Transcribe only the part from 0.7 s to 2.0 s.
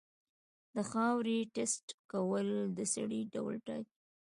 د خاورې ټیسټ